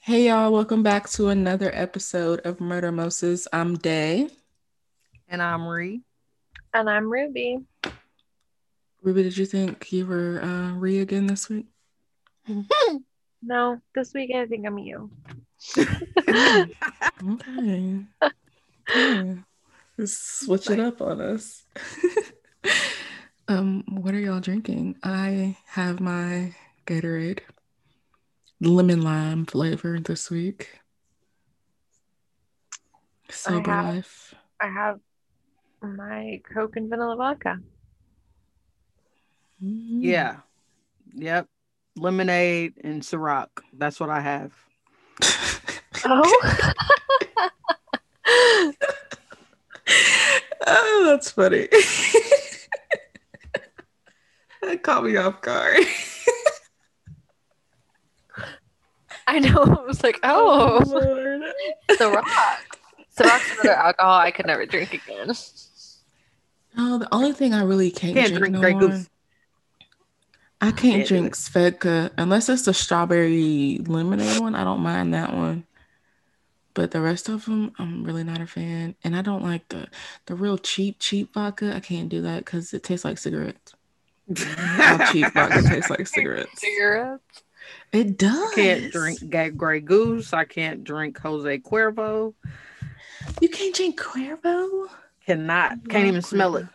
[0.00, 3.46] Hey y'all, welcome back to another episode of Murder Moses.
[3.52, 4.30] I'm Day.
[5.28, 6.00] And I'm Ree.
[6.72, 7.58] And I'm Ruby.
[9.02, 11.66] Ruby, did you think you were uh, Ree again this week?
[13.42, 15.10] no, this week I think I'm you.
[16.28, 18.04] okay.
[18.94, 19.34] Yeah.
[19.98, 21.64] Just switch it up on us.
[23.48, 24.96] um, what are y'all drinking?
[25.02, 26.54] I have my
[26.86, 27.40] Gatorade
[28.60, 30.80] lemon lime flavor this week.
[33.30, 34.34] Sober I have, life.
[34.60, 35.00] I have
[35.82, 37.58] my Coke and vanilla vodka.
[39.62, 40.02] Mm.
[40.02, 40.36] Yeah.
[41.14, 41.46] Yep.
[41.96, 43.48] Lemonade and Ciroc.
[43.72, 44.52] That's what I have.
[46.04, 46.72] Oh.
[50.66, 51.68] oh, that's funny.
[54.62, 55.84] that caught me off guard.
[59.32, 59.62] I know.
[59.62, 60.88] I was like, oh, oh.
[60.88, 61.42] Lord.
[61.90, 62.24] Ciroc.
[63.14, 65.30] Ciroc's another alcohol I could never drink again.
[66.74, 69.04] No, the only thing I really can't, Can't drink, drink no more-
[70.60, 74.54] I can't Can't do drink Svedka unless it's the strawberry lemonade one.
[74.54, 75.64] I don't mind that one.
[76.72, 78.94] But the rest of them, I'm really not a fan.
[79.04, 79.88] And I don't like the
[80.26, 81.76] the real cheap, cheap vodka.
[81.76, 83.74] I can't do that because it tastes like cigarettes.
[84.36, 86.60] How cheap vodka tastes like cigarettes.
[86.60, 87.42] Cigarettes.
[87.92, 88.52] It does.
[88.52, 90.32] I can't drink Ga- Grey Goose.
[90.32, 92.34] I can't drink Jose Cuervo.
[93.40, 94.88] You can't drink Cuervo.
[95.26, 95.88] Cannot.
[95.88, 96.66] Can't even smell it.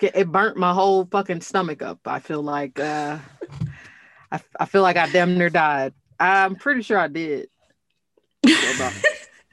[0.00, 2.00] It burnt my whole fucking stomach up.
[2.06, 3.18] I feel like uh
[4.32, 5.92] I, I feel like I damn near died.
[6.18, 7.48] I'm pretty sure I did.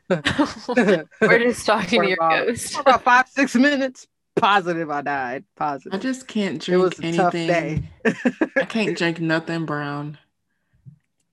[0.10, 2.80] We're just talking For to your about- ghost.
[2.80, 4.08] about five, six minutes.
[4.36, 5.44] Positive I died.
[5.56, 5.94] Positive.
[5.94, 7.90] I just can't It was drink a tough anything.
[8.06, 8.14] day.
[8.56, 10.18] I can't drink nothing brown.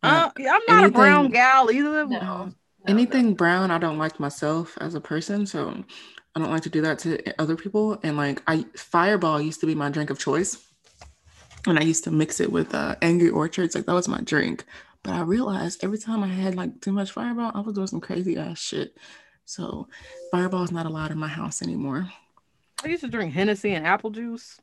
[0.07, 2.07] Uh, I'm not a brown gal either.
[2.07, 2.19] No.
[2.19, 2.53] No,
[2.87, 5.83] anything brown i don't like myself as a person so
[6.35, 7.99] i don't like to do that to other people.
[8.03, 10.65] And like i fireball used to be my drink of choice
[11.67, 13.75] and i used to mix it with uh, angry orchards.
[13.75, 14.65] Like that was my drink.
[15.03, 18.01] But i realized every time i had like too much fireball i was doing some
[18.01, 18.97] crazy ass shit.
[19.45, 19.89] So
[20.31, 22.11] fireball is not allowed in my house anymore.
[22.85, 24.61] I used to drink Hennessy and apple juice.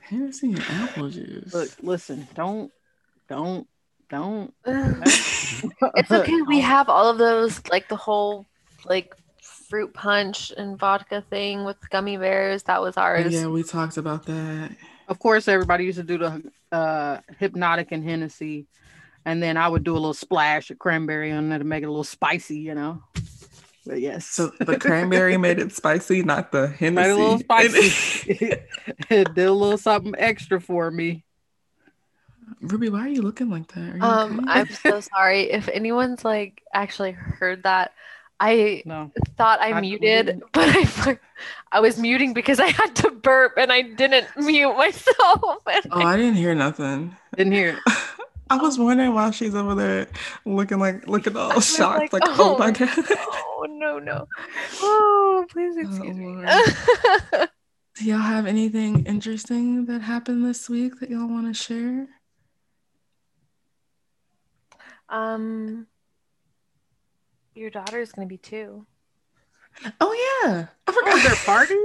[0.00, 1.52] Hennessy and apple juice.
[1.52, 2.72] Look, listen, don't,
[3.28, 3.66] don't,
[4.08, 4.52] don't.
[5.96, 6.42] It's okay.
[6.42, 8.46] We have all of those, like the whole
[8.84, 12.62] like fruit punch and vodka thing with gummy bears.
[12.64, 13.32] That was Oh, ours.
[13.32, 14.70] yeah we talked about that
[15.08, 18.66] Of course, everybody used to do the uh, Hpnotiq and Hennessy,
[19.24, 21.86] and then I would do a little splash of cranberry on there to make it
[21.86, 23.02] a little spicy, you know.
[23.86, 27.38] But yes, so the cranberry made it spicy not the made Hennessy it a little
[27.38, 28.24] spicy.
[29.10, 31.24] it did a little something extra for me.
[32.60, 33.94] Ruby, why are you looking like that?
[33.94, 34.60] Are you Um, okay?
[34.60, 37.92] I'm so sorry if anyone's like actually heard that.
[38.38, 41.18] I No, thought I I- muted, but I
[41.72, 45.62] I was muting because I had to burp and I didn't mute myself.
[45.90, 47.16] Oh, I didn't hear nothing.
[47.36, 47.92] didn't hear it.
[48.48, 50.06] I was wondering why she's over there
[50.44, 52.88] looking like looking all was shocked, like, like, oh, my oh, god.
[53.08, 54.28] oh no no!
[54.82, 56.36] Oh please excuse me.
[57.96, 62.06] Do y'all have anything interesting that happened this week that y'all want to share?
[65.08, 65.86] Um,
[67.54, 68.86] your daughter's gonna be two.
[70.00, 71.76] Oh yeah, I Oh, is there a party?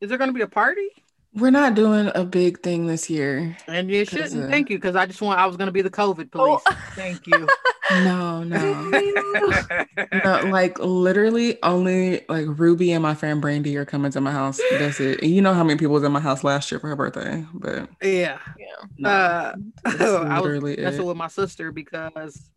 [0.00, 0.88] Is there going to be a party?
[1.34, 3.56] We're not doing a big thing this year.
[3.68, 4.44] And you 'Cause, shouldn't.
[4.44, 5.38] uh, Thank you, because I just want.
[5.38, 6.60] I was going to be the COVID police.
[6.66, 6.76] Oh.
[6.94, 7.46] Thank you.
[8.02, 8.90] No, no,
[10.24, 10.40] no.
[10.50, 14.58] Like literally, only like Ruby and my friend Brandy are coming to my house.
[14.72, 15.22] That's it.
[15.22, 17.44] And you know how many people was in my house last year for her birthday,
[17.54, 18.38] but yeah.
[18.58, 18.66] Yeah.
[18.98, 21.06] no, Uh, that's I was literally messing it.
[21.06, 22.50] with my sister because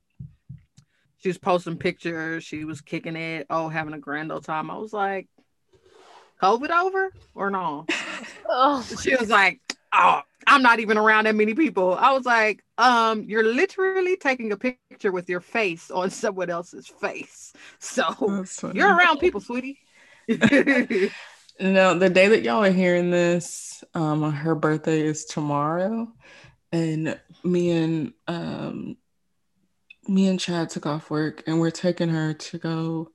[1.18, 2.44] she was posting pictures.
[2.44, 3.48] She was kicking it.
[3.50, 4.72] Oh, having a grand old time.
[4.72, 5.28] I was like,
[6.41, 7.85] COVID over or no?
[8.53, 9.62] Oh, She was like,
[9.94, 11.96] oh, I'm not even around that many people.
[11.96, 16.88] I was like, um, you're literally taking a picture with your face on someone else's
[16.88, 17.53] face.
[17.79, 18.43] So
[18.73, 19.79] you're around people, sweetie.
[21.59, 26.11] No, the day that y'all are hearing this, um, her birthday is tomorrow,
[26.72, 28.97] and me and um,
[30.08, 33.11] me and Chad took off work, and we're taking her to go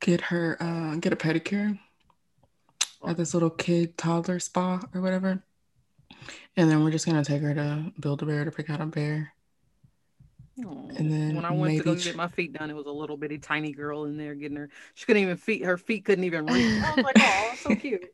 [0.00, 1.78] get her uh, get a pedicure
[3.06, 5.42] at this little kid toddler spa or whatever,
[6.56, 8.86] and then we're just gonna take her to Build a Bear to pick out a
[8.86, 9.32] bear.
[10.56, 13.16] And then when I went to go get my feet done, it was a little
[13.16, 14.68] bitty tiny girl in there getting her.
[14.94, 15.64] She couldn't even feet.
[15.64, 16.82] Her feet couldn't even reach.
[16.82, 18.04] I was like, oh, so cute.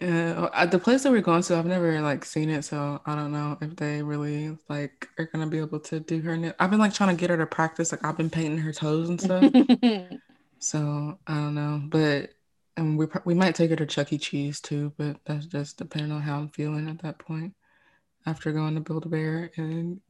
[0.00, 3.32] Uh, the place that we're going to, I've never like seen it, so I don't
[3.32, 6.52] know if they really like are gonna be able to do her nail.
[6.58, 9.08] I've been like trying to get her to practice, like I've been painting her toes
[9.08, 9.44] and stuff.
[10.66, 12.30] so I don't know, but
[12.76, 14.18] and we we might take her to Chuck E.
[14.18, 17.54] Cheese too, but that's just depending on how I'm feeling at that point.
[18.26, 20.00] After going to Build a Bear and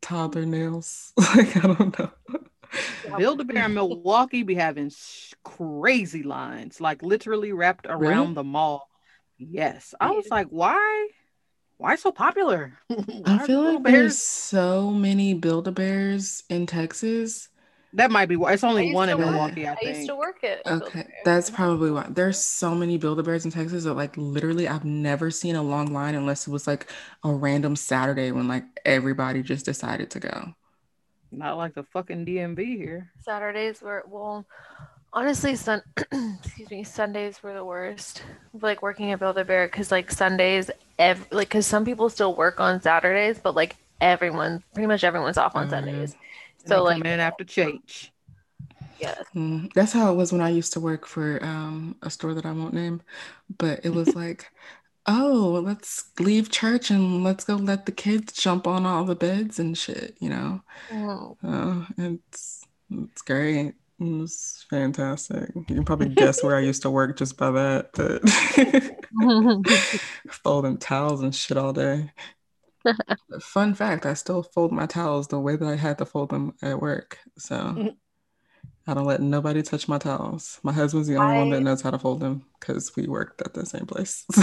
[0.00, 2.10] toddler nails, like I don't know.
[3.16, 4.90] Build a Bear in Milwaukee be having
[5.44, 8.34] crazy lines, like literally wrapped around really?
[8.34, 8.88] the mall.
[9.38, 11.08] Yes, I was like, why?
[11.76, 12.78] Why so popular?
[12.88, 13.94] why I feel like bears?
[13.94, 17.48] there's so many Build a Bears in Texas
[17.94, 18.52] that might be why.
[18.52, 19.66] It's only one in Milwaukee.
[19.66, 20.62] I, I, used to work it.
[20.66, 22.06] Okay, that's probably why.
[22.08, 26.14] There's so many Build-A-Bears in Texas that, like, literally, I've never seen a long line
[26.14, 26.90] unless it was like
[27.22, 30.54] a random Saturday when like everybody just decided to go.
[31.30, 33.10] Not like the fucking DMV here.
[33.20, 34.46] Saturdays were well,
[35.12, 35.82] honestly, sun.
[36.44, 38.22] excuse me, Sundays were the worst.
[38.60, 42.80] Like working at Build-A-Bear because like Sundays, ev- like because some people still work on
[42.80, 45.70] Saturdays, but like everyone, pretty much everyone's off on mm-hmm.
[45.70, 46.16] Sundays.
[46.66, 48.12] So like in after change.
[48.98, 49.16] Yeah.
[49.34, 52.46] Mm, that's how it was when I used to work for um, a store that
[52.46, 53.02] I won't name,
[53.58, 54.50] but it was like,
[55.06, 59.58] oh, let's leave church and let's go let the kids jump on all the beds
[59.58, 60.62] and shit, you know.
[60.92, 61.36] Oh.
[61.44, 63.74] Uh, it's it's great.
[63.98, 65.50] It's fantastic.
[65.54, 67.90] You can probably guess where I used to work just by that.
[67.94, 68.22] But
[70.32, 72.10] folding towels and shit all day.
[73.40, 76.54] Fun fact: I still fold my towels the way that I had to fold them
[76.62, 77.18] at work.
[77.38, 77.88] So mm-hmm.
[78.86, 80.58] I don't let nobody touch my towels.
[80.62, 81.38] My husband's the only I...
[81.38, 84.24] one that knows how to fold them because we worked at the same place.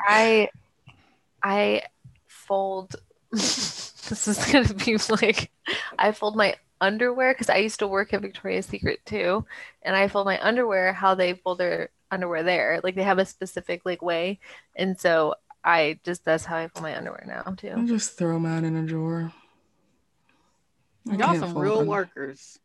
[0.00, 0.48] I
[1.42, 1.82] I
[2.26, 2.96] fold.
[3.30, 5.50] this is gonna be like
[5.98, 9.44] I fold my underwear because I used to work at Victoria's Secret too,
[9.82, 12.80] and I fold my underwear how they fold their underwear there.
[12.82, 14.40] Like they have a specific like way,
[14.76, 17.72] and so I just that's how I put my underwear now too.
[17.76, 19.32] I just throw them out in a drawer.
[21.10, 21.86] I Y'all some real them.
[21.86, 22.58] workers.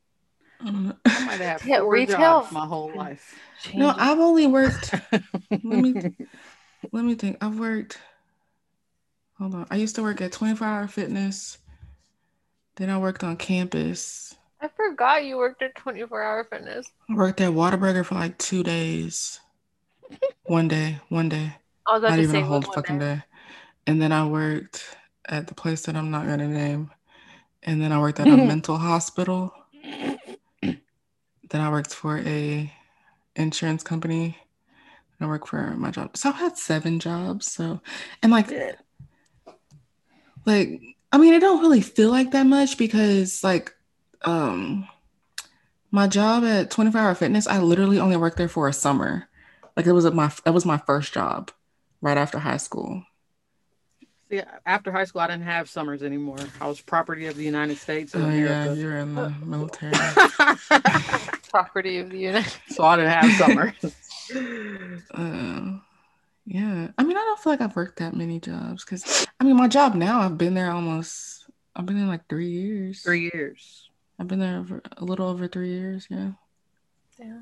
[0.62, 0.72] I
[1.26, 3.40] might have yeah, retail my whole life.
[3.76, 4.94] No, I've only worked.
[5.52, 5.94] let me
[6.92, 7.38] let me think.
[7.42, 8.00] I've worked.
[9.38, 9.68] Hold on.
[9.72, 11.58] I used to work at 24 Hour Fitness.
[12.76, 14.36] Then I worked on campus.
[14.62, 16.92] I forgot you worked at 24 Hour Fitness.
[17.10, 19.40] I worked at Whataburger for like two days.
[20.44, 21.00] one day.
[21.08, 21.56] One day.
[21.90, 23.24] I was not even a whole fucking day.
[23.88, 24.96] And then I worked
[25.28, 26.92] at the place that I'm not gonna name.
[27.64, 29.54] And then I worked at a mental hospital.
[30.62, 32.72] Then I worked for a
[33.36, 34.38] insurance company.
[35.20, 36.16] I worked for my job.
[36.16, 37.52] So I've had seven jobs.
[37.52, 37.82] So
[38.22, 38.52] and like
[40.46, 40.82] like
[41.12, 43.74] I mean it don't really feel like that much because like
[44.26, 44.88] um
[45.92, 49.28] my job at 24 hour fitness, I literally only worked there for a summer.
[49.76, 51.52] Like it was my that was my first job
[52.02, 53.04] right after high school.
[54.30, 56.38] See, after high school, I didn't have summers anymore.
[56.62, 58.14] I was property of the United States.
[58.16, 59.94] oh yeah, you're in the military.
[61.50, 62.54] property of the United.
[62.70, 63.74] So I didn't have summers.
[65.14, 65.80] uh,
[66.46, 69.56] yeah, I mean, I don't feel like I've worked that many jobs because I mean,
[69.58, 71.46] my job now, I've been there almost.
[71.76, 73.02] I've been there like three years.
[73.02, 73.90] Three years.
[74.20, 76.06] I've been there for a little over three years.
[76.10, 76.32] Yeah.
[77.18, 77.40] Yeah.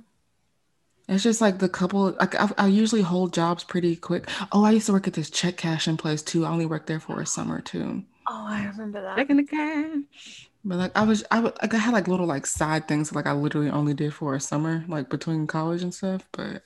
[1.07, 2.12] It's just like the couple.
[2.19, 4.30] Like I, I, usually hold jobs pretty quick.
[4.51, 6.45] Oh, I used to work at this check cashing place too.
[6.45, 8.04] I only worked there for a summer too.
[8.30, 9.15] Oh, I remember that.
[9.15, 10.50] Checking the cash.
[10.65, 13.32] But like I was, I like I had like little like side things like I
[13.32, 16.27] literally only did for a summer, like between college and stuff.
[16.34, 16.62] But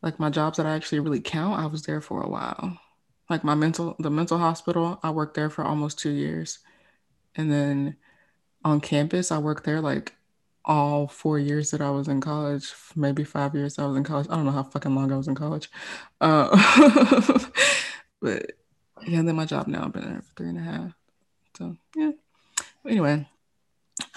[0.00, 2.80] like my jobs that I actually really count, I was there for a while.
[3.28, 6.60] Like my mental, the mental hospital, I worked there for almost two years,
[7.34, 7.96] and then
[8.64, 10.14] on campus, I worked there like
[10.64, 14.26] all four years that I was in college, maybe five years I was in college.
[14.30, 15.70] I don't know how fucking long I was in college.
[16.20, 16.48] Uh,
[18.22, 18.52] but
[19.06, 20.94] yeah, then my job now, I've been there for three and a half.
[21.56, 22.12] So yeah.
[22.86, 23.28] Anyway,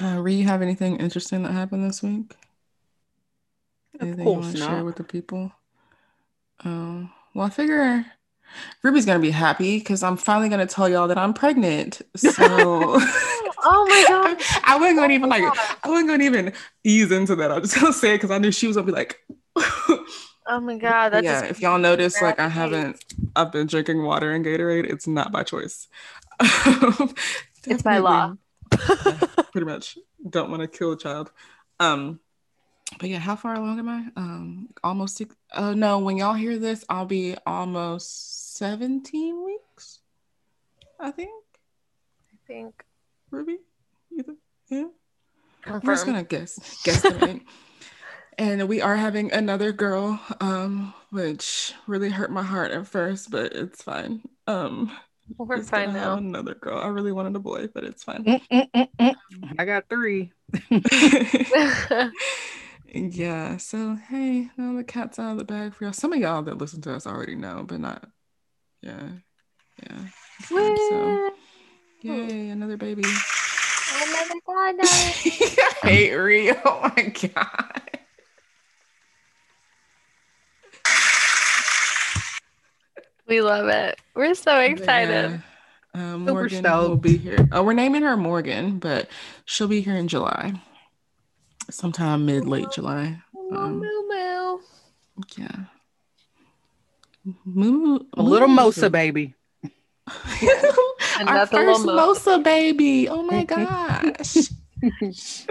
[0.01, 2.35] uh, Ree, you have anything interesting that happened this week?
[3.99, 5.51] Anything you want to share with the people?
[6.63, 8.05] Um, well, I figure
[8.83, 12.01] Ruby's gonna be happy because I'm finally gonna tell y'all that I'm pregnant.
[12.15, 12.31] So
[13.69, 14.62] Oh my god!
[14.63, 15.43] I wasn't gonna even like.
[15.43, 16.53] I wasn't gonna even
[16.86, 17.51] ease into that.
[17.51, 19.19] I was just gonna say it because I knew she was gonna be like.
[19.57, 21.09] oh my god!
[21.09, 21.43] That's yeah.
[21.43, 23.03] If y'all notice, like I haven't.
[23.36, 24.89] I've been drinking water and Gatorade.
[24.89, 25.89] It's not by choice.
[27.65, 28.36] it's by law.
[29.51, 29.97] pretty much.
[30.29, 31.29] Don't want to kill a child.
[31.81, 32.21] Um,
[33.00, 34.05] but yeah, how far along am I?
[34.15, 35.36] Um, almost six.
[35.51, 40.00] Uh, no, when y'all hear this, I'll be almost seventeen weeks.
[41.01, 41.31] I think.
[42.31, 42.87] I think
[43.31, 43.57] Ruby?
[44.17, 44.36] Either?
[44.69, 44.88] Yeah.
[45.62, 45.81] Confirm.
[45.89, 46.81] I'm just gonna guess.
[46.84, 47.46] Guess the name.
[48.38, 53.53] and we are having another girl, um, which really hurt my heart at first, but
[53.53, 54.22] it's fine.
[54.46, 54.91] Um,
[55.38, 56.15] we're fine now.
[56.15, 56.79] Another girl.
[56.79, 58.41] I really wanted a boy, but it's fine.
[59.60, 60.31] I got three.
[62.93, 63.57] yeah.
[63.57, 65.93] So hey, now the cat's out of the bag for y'all.
[65.93, 68.10] Some of y'all that listen to us already know, but not.
[68.81, 69.10] Yeah.
[69.84, 70.00] Yeah.
[70.41, 71.31] Fine, so
[72.07, 73.03] yay, another baby.
[73.03, 74.75] Another god.
[74.81, 74.85] I
[75.83, 76.55] hate Rio.
[76.65, 77.81] Oh my god.
[83.27, 83.99] We love it.
[84.15, 85.41] We're so excited.
[85.93, 86.13] Yeah.
[86.13, 87.47] Uh, Morgan will be here.
[87.51, 89.09] Oh, we're naming her Morgan, but
[89.45, 90.53] she'll be here in July,
[91.69, 93.21] sometime mid late July.
[93.51, 94.59] Um, moo moo.
[95.37, 95.55] Yeah.
[97.45, 99.33] Moo, a little Mosa baby.
[101.25, 103.09] Our first Mosa baby.
[103.09, 104.38] Oh my gosh.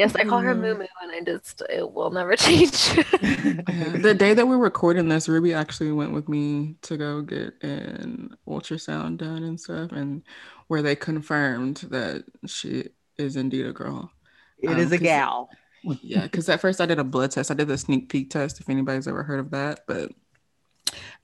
[0.00, 2.96] Yes, I call her Moo Moo, and I just it will never change.
[2.96, 3.96] yeah.
[3.98, 8.34] The day that we're recording this, Ruby actually went with me to go get an
[8.48, 10.22] ultrasound done and stuff, and
[10.68, 12.84] where they confirmed that she
[13.18, 14.10] is indeed a girl.
[14.62, 15.50] It um, is a gal.
[15.82, 17.50] yeah, because at first I did a blood test.
[17.50, 18.58] I did the sneak peek test.
[18.58, 20.12] If anybody's ever heard of that, but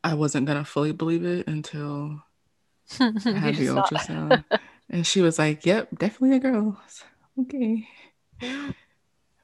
[0.04, 2.22] I wasn't gonna fully believe it until
[3.00, 3.04] I
[3.38, 4.44] had the ultrasound,
[4.90, 6.80] and she was like, "Yep, definitely a girl."
[7.40, 7.88] Okay.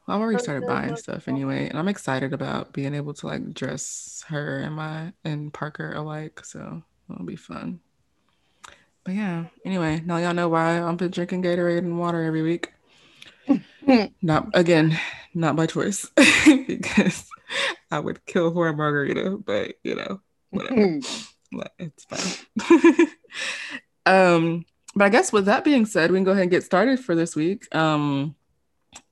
[0.06, 3.54] Well, I've already started buying stuff anyway, and I'm excited about being able to like
[3.54, 6.44] dress her and my and Parker alike.
[6.44, 7.80] So it'll be fun.
[9.04, 12.72] But yeah, anyway, now y'all know why I've been drinking Gatorade and water every week.
[14.22, 14.99] not again,
[15.34, 16.11] not by choice,
[16.66, 17.28] because
[17.90, 20.20] I would kill for a margarita, but you know,
[20.50, 21.00] whatever.
[21.78, 23.08] it's fine.
[24.06, 27.00] Um, but I guess with that being said, we can go ahead and get started
[27.00, 27.74] for this week.
[27.74, 28.34] Um,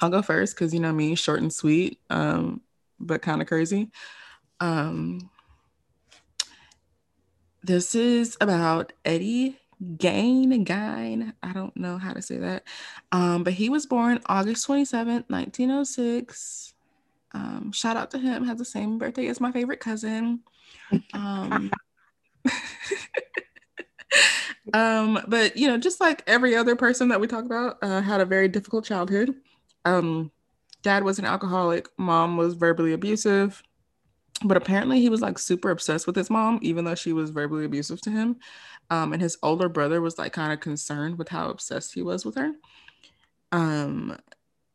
[0.00, 2.60] I'll go first because you know me, short and sweet, um,
[2.98, 3.90] but kind of crazy.
[4.60, 5.30] Um,
[7.62, 9.58] this is about Eddie
[9.96, 11.32] Gain Gain.
[11.42, 12.64] I don't know how to say that.
[13.12, 16.74] Um, but he was born August 27th, 1906.
[17.32, 20.40] Um, shout out to him, has the same birthday as my favorite cousin.
[21.14, 21.70] Um,
[24.74, 28.20] um, but you know, just like every other person that we talk about, uh, had
[28.20, 29.34] a very difficult childhood.
[29.84, 30.30] Um,
[30.82, 33.62] dad was an alcoholic, mom was verbally abusive,
[34.44, 37.64] but apparently he was like super obsessed with his mom, even though she was verbally
[37.64, 38.36] abusive to him.
[38.90, 42.24] Um, and his older brother was like kind of concerned with how obsessed he was
[42.24, 42.52] with her.
[43.52, 44.18] Um,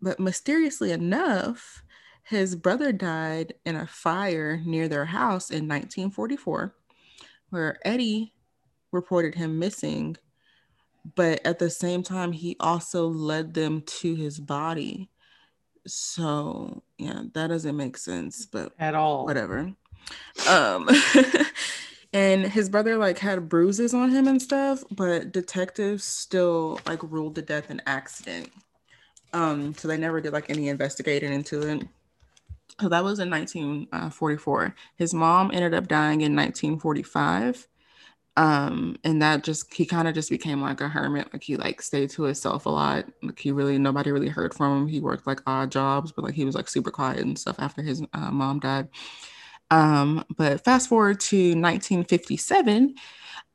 [0.02, 1.84] but mysteriously enough,
[2.24, 6.76] his brother died in a fire near their house in 1944,
[7.50, 8.34] where Eddie
[8.96, 10.18] reported him missing
[11.14, 15.10] but at the same time he also led them to his body.
[15.86, 19.26] So yeah that doesn't make sense but at all.
[19.26, 19.72] whatever.
[20.50, 20.90] Um
[22.14, 27.36] and his brother like had bruises on him and stuff but detectives still like ruled
[27.36, 28.50] the death an accident.
[29.34, 31.84] Um so they never did like any investigating into it.
[32.82, 37.68] So that was in 1944 his mom ended up dying in 1945
[38.38, 41.82] um and that just he kind of just became like a hermit like he like
[41.82, 45.26] stayed to himself a lot like he really nobody really heard from him he worked
[45.26, 48.32] like odd jobs but like he was like super quiet and stuff after his uh,
[48.32, 48.90] mom died.
[49.72, 52.96] Um but fast forward to 1957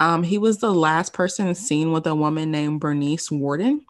[0.01, 3.85] um he was the last person seen with a woman named bernice Worden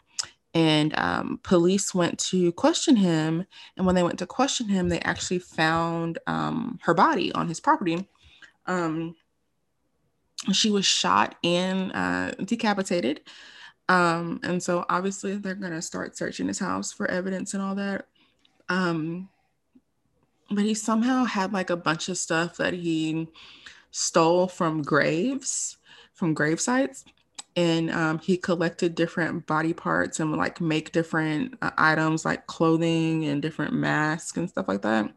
[0.53, 4.99] and um, police went to question him and when they went to question him they
[5.01, 8.09] actually found um, her body on his property.
[8.67, 9.15] Um,
[10.53, 13.21] she was shot and uh, decapitated.
[13.89, 18.07] Um, and so obviously they're gonna start searching his house for evidence and all that.
[18.69, 19.29] Um,
[20.51, 23.29] but he somehow had like a bunch of stuff that he
[23.91, 25.77] stole from graves,
[26.15, 27.05] from grave sites.
[27.57, 32.47] And um, he collected different body parts and would like make different uh, items like
[32.47, 35.13] clothing and different masks and stuff like that.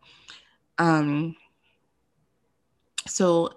[0.80, 1.36] Um,
[3.08, 3.54] so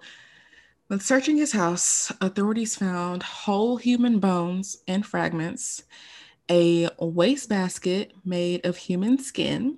[0.87, 5.83] when searching his house, authorities found whole human bones and fragments,
[6.49, 9.77] a wastebasket made of human skin,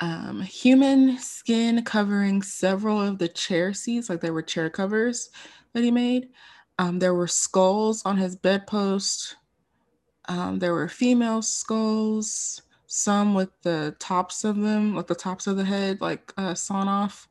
[0.00, 5.30] um, human skin covering several of the chair seats, like there were chair covers
[5.72, 6.30] that he made.
[6.78, 9.36] Um, there were skulls on his bedpost.
[10.28, 15.56] Um, there were female skulls, some with the tops of them, like the tops of
[15.56, 17.28] the head, like uh, sawn off.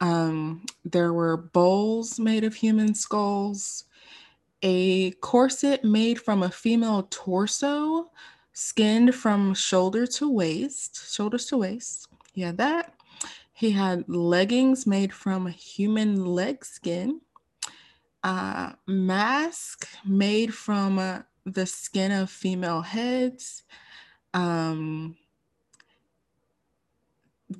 [0.00, 3.84] Um, there were bowls made of human skulls,
[4.62, 8.10] a corset made from a female torso
[8.52, 12.08] skinned from shoulder to waist, shoulders to waist.
[12.32, 12.94] He had that.
[13.52, 17.20] He had leggings made from human leg skin,
[18.22, 23.62] uh, mask made from uh, the skin of female heads.
[24.32, 25.16] Um,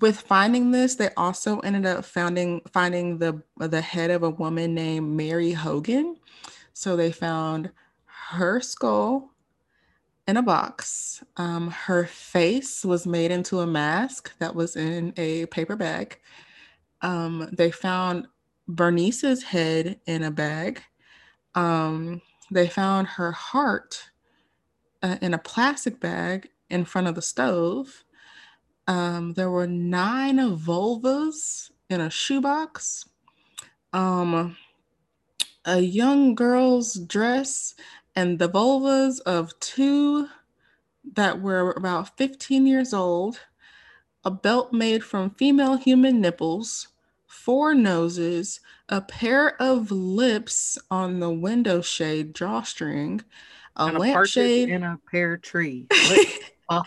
[0.01, 4.75] with finding this, they also ended up finding finding the the head of a woman
[4.75, 6.17] named Mary Hogan.
[6.73, 7.71] So they found
[8.07, 9.31] her skull
[10.27, 11.23] in a box.
[11.37, 16.19] Um, her face was made into a mask that was in a paper bag.
[17.03, 18.27] Um, they found
[18.67, 20.83] Bernice's head in a bag.
[21.55, 24.11] Um, they found her heart
[25.03, 28.05] uh, in a plastic bag in front of the stove.
[28.87, 33.09] Um, there were nine vulvas in a shoebox.
[33.93, 34.57] Um,
[35.65, 37.75] a young girl's dress
[38.15, 40.29] and the vulvas of two
[41.15, 43.41] that were about 15 years old,
[44.25, 46.89] a belt made from female human nipples,
[47.27, 53.23] four noses, a pair of lips on the window shade drawstring,
[53.77, 55.87] a and lampshade, in a pear tree.
[56.67, 56.87] What,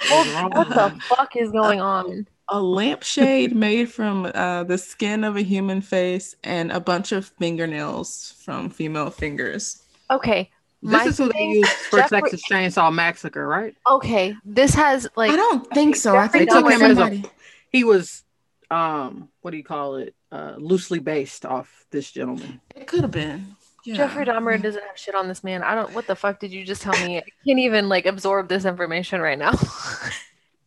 [0.55, 2.27] what the fuck is going on?
[2.50, 7.25] a lampshade made from uh, the skin of a human face, and a bunch of
[7.39, 9.84] fingernails from female fingers.
[10.10, 10.50] Okay.
[10.81, 13.75] This my is who they thing- used for Jeffrey- Texas Chainsaw Massacre, right?
[13.89, 14.34] Okay.
[14.46, 16.15] This has like I don't think so.
[16.15, 17.31] I Jeffrey think They took him was as a-
[17.69, 18.24] He was,
[18.72, 20.15] um, what do you call it?
[20.31, 22.62] Uh, loosely based off this gentleman.
[22.75, 23.56] It could have been.
[23.88, 23.96] Yeah.
[23.96, 25.63] Jeffrey Dahmer doesn't have shit on this man.
[25.63, 25.94] I don't.
[25.94, 27.20] What the fuck did you just tell me?
[27.20, 29.53] I can't even like absorb this information right now.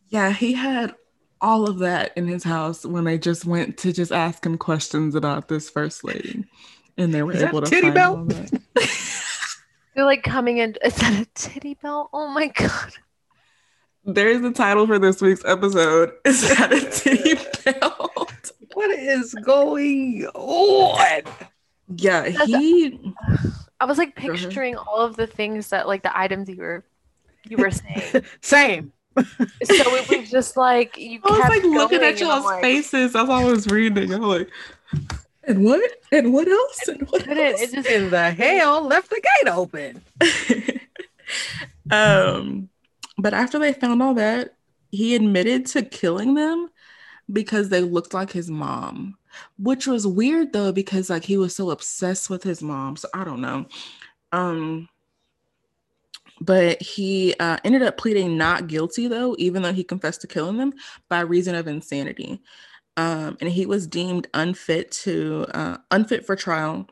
[0.09, 0.93] Yeah, he had
[1.39, 5.15] all of that in his house when they just went to just ask him questions
[5.15, 6.43] about this first lady,
[6.97, 8.17] and they were Is able to titty find belt?
[8.17, 8.61] all that.
[9.95, 10.75] They're like coming in.
[10.83, 12.09] Is that a titty belt?
[12.11, 12.91] Oh my god.
[14.03, 16.11] There's the title for this week's episode.
[16.25, 18.51] Is that a titty belt?
[18.73, 21.21] What is going on?
[21.95, 22.99] Yeah, he.
[23.79, 26.83] I was like picturing all of the things that like the items you were
[27.47, 28.23] you were saying.
[28.41, 28.93] Same.
[29.17, 29.25] so
[29.63, 32.61] it was just like you I was kept like looking at and I'm y'all's like,
[32.61, 34.13] faces as I was reading.
[34.13, 34.49] I'm like,
[35.43, 35.81] and what?
[36.11, 36.87] And what else?
[36.87, 37.61] And what couldn't- else?
[37.61, 40.01] it just In the hell left the gate open.
[41.91, 42.69] um,
[43.17, 44.55] but after they found all that,
[44.91, 46.69] he admitted to killing them
[47.31, 49.17] because they looked like his mom,
[49.57, 52.95] which was weird though because like he was so obsessed with his mom.
[52.95, 53.65] So I don't know.
[54.31, 54.89] Um,
[56.41, 60.57] but he uh, ended up pleading not guilty though, even though he confessed to killing
[60.57, 60.73] them
[61.07, 62.41] by reason of insanity.
[62.97, 66.87] Um, and he was deemed unfit to uh, unfit for trial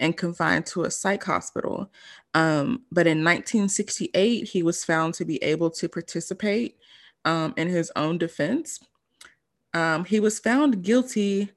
[0.00, 1.90] and confined to a psych hospital.
[2.34, 6.76] Um, but in 1968, he was found to be able to participate
[7.24, 8.80] um, in his own defense.
[9.74, 11.50] Um, he was found guilty,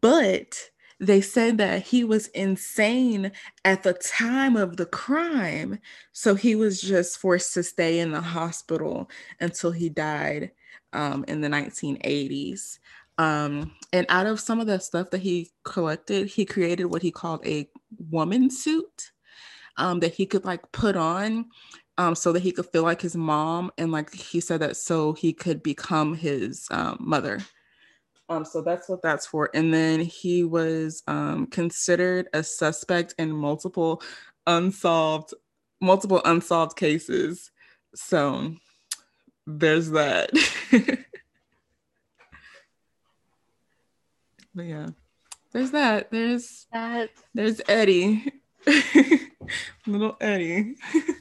[0.00, 0.58] but
[0.98, 3.32] they said that he was insane
[3.64, 5.78] at the time of the crime.
[6.12, 10.52] So he was just forced to stay in the hospital until he died
[10.92, 12.78] um, in the 1980s.
[13.16, 17.10] Um, and out of some of the stuff that he collected, he created what he
[17.10, 17.68] called a
[18.10, 19.12] woman suit
[19.76, 21.46] um, that he could like put on
[22.00, 23.70] um, so that he could feel like his mom.
[23.76, 27.40] And like he said that so he could become his um, mother.
[28.30, 29.50] Um, so that's what that's for.
[29.52, 34.02] And then he was um, considered a suspect in multiple
[34.46, 35.34] unsolved,
[35.82, 37.50] multiple unsolved cases.
[37.94, 38.54] So
[39.46, 40.30] there's that.
[44.54, 44.86] but yeah,
[45.52, 46.10] there's that.
[46.10, 48.32] There's that there's Eddie,
[49.86, 50.76] little Eddie.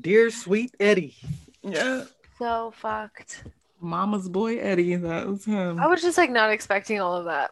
[0.00, 1.16] Dear sweet Eddie.
[1.62, 2.04] Yeah,
[2.38, 3.44] so fucked.
[3.80, 4.96] Mama's boy Eddie.
[4.96, 5.80] That was him.
[5.80, 7.50] I was just like not expecting all of that.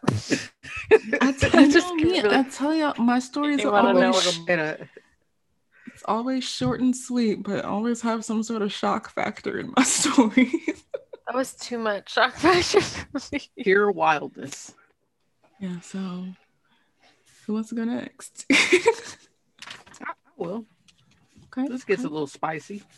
[1.21, 4.13] I, t- I just know me, really- I tell you, my stories You are always
[4.15, 4.87] what And,
[5.87, 9.73] it's always short and sweet, but I always have some sort of shock factor in
[9.75, 10.83] my stories.
[11.27, 13.41] That was too much shock factor for me.
[13.61, 14.73] pure wildness.
[15.59, 15.79] yeah.
[15.81, 16.25] So,
[17.45, 18.45] who wants to go next?
[18.51, 20.65] I will.
[21.57, 21.67] Okay.
[21.67, 22.83] This gets a little spicy.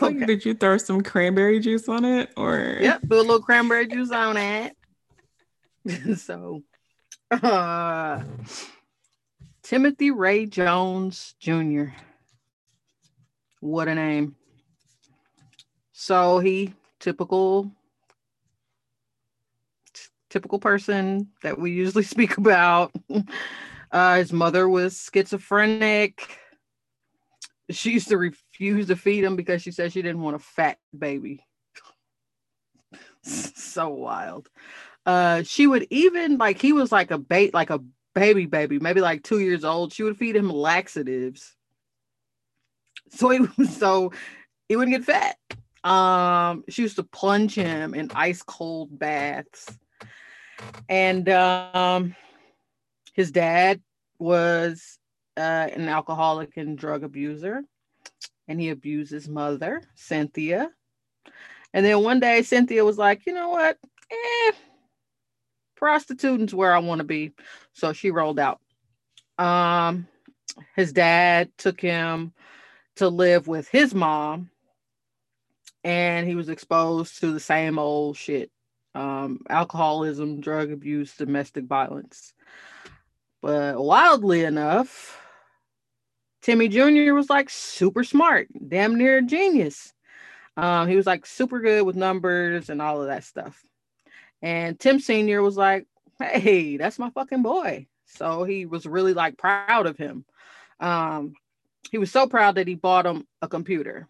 [0.00, 0.26] Like, okay.
[0.26, 4.12] Did you throw some cranberry juice on it, or Yep, put a little cranberry juice
[4.12, 4.76] on it.
[6.16, 6.62] so,
[7.30, 8.22] uh,
[9.62, 11.86] Timothy Ray Jones Jr.
[13.60, 14.36] What a name.
[15.92, 17.72] So he typical
[19.92, 22.92] t- typical person that we usually speak about.
[23.90, 26.38] Uh, his mother was schizophrenic.
[27.70, 30.78] She used to refuse to feed him because she said she didn't want a fat
[30.96, 31.44] baby.
[33.22, 34.48] so wild.
[35.06, 37.80] Uh, she would even like he was like a bait, like a
[38.14, 39.92] baby baby, maybe like two years old.
[39.92, 41.54] She would feed him laxatives,
[43.10, 44.12] so he so
[44.68, 45.36] he wouldn't get fat.
[45.84, 49.66] Um, she used to plunge him in ice cold baths,
[50.88, 52.16] and um,
[53.12, 53.82] his dad
[54.18, 54.98] was
[55.36, 57.62] uh, an alcoholic and drug abuser,
[58.48, 60.70] and he abused his mother, Cynthia.
[61.72, 63.78] And then one day, Cynthia was like, "You know what?
[64.10, 64.52] Eh,
[65.76, 67.32] prostituting's where I want to be.
[67.72, 68.60] So she rolled out.
[69.38, 70.06] Um,
[70.76, 72.32] his dad took him
[72.96, 74.50] to live with his mom,
[75.82, 78.50] and he was exposed to the same old shit
[78.94, 82.32] um, alcoholism, drug abuse, domestic violence.
[83.42, 85.20] But wildly enough,
[86.44, 87.14] Timmy Jr.
[87.14, 89.94] was like super smart, damn near a genius.
[90.58, 93.62] Um, he was like super good with numbers and all of that stuff.
[94.42, 95.40] And Tim Sr.
[95.40, 95.86] was like,
[96.20, 97.86] hey, that's my fucking boy.
[98.04, 100.26] So he was really like proud of him.
[100.80, 101.32] Um,
[101.90, 104.06] he was so proud that he bought him a computer.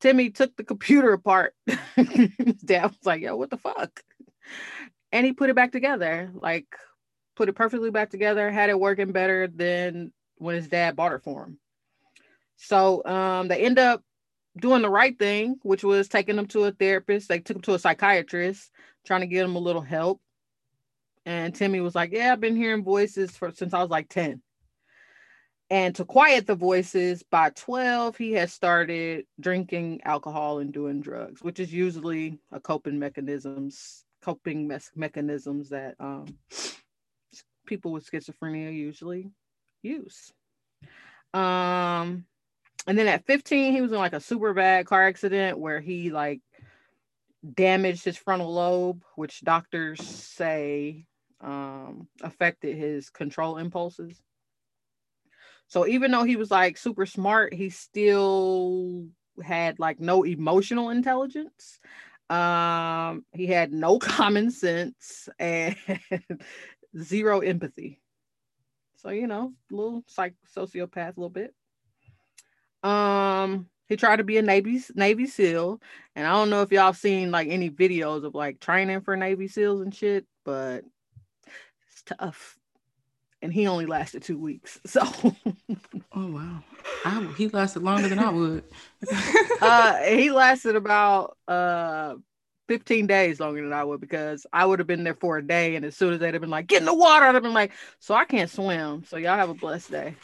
[0.00, 1.52] Timmy took the computer apart.
[1.66, 4.04] Dad was like, yo, what the fuck?
[5.10, 6.66] And he put it back together, like
[7.34, 11.22] put it perfectly back together, had it working better than when his dad bought it
[11.22, 11.58] for him.
[12.56, 14.02] So um, they end up
[14.58, 17.28] doing the right thing, which was taking him to a therapist.
[17.28, 18.70] They took him to a psychiatrist,
[19.06, 20.20] trying to get him a little help.
[21.24, 24.42] And Timmy was like, Yeah, I've been hearing voices for since I was like 10.
[25.70, 31.42] And to quiet the voices, by 12, he has started drinking alcohol and doing drugs,
[31.42, 36.38] which is usually a coping mechanisms, coping me- mechanisms that um,
[37.66, 39.30] people with schizophrenia usually
[39.82, 40.32] use.
[41.34, 42.24] Um,
[42.86, 46.10] and then at 15, he was in like a super bad car accident where he
[46.10, 46.40] like
[47.54, 51.04] damaged his frontal lobe, which doctors say
[51.40, 54.20] um, affected his control impulses.
[55.68, 59.06] So even though he was like super smart, he still
[59.42, 61.78] had like no emotional intelligence.
[62.30, 65.76] Um, he had no common sense and
[66.98, 68.00] zero empathy.
[68.98, 71.54] So you know, a little psych sociopath, a little bit.
[72.82, 75.80] Um, he tried to be a Navy Navy SEAL,
[76.16, 79.46] and I don't know if y'all seen like any videos of like training for Navy
[79.46, 80.84] SEALs and shit, but
[81.90, 82.56] it's tough.
[83.40, 85.02] And he only lasted two weeks, so.
[86.12, 86.64] oh wow,
[87.04, 88.64] I, he lasted longer than I would.
[89.60, 92.16] uh, he lasted about uh
[92.68, 95.74] 15 days longer than I would because I would have been there for a day.
[95.74, 97.54] And as soon as they'd have been like, get in the water, I'd have been
[97.54, 99.04] like, so I can't swim.
[99.04, 100.14] So y'all have a blessed day.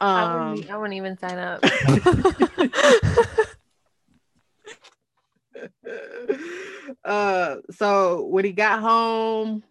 [0.00, 1.64] Um, I, wouldn't, I wouldn't even sign up.
[7.04, 9.64] uh, so when he got home,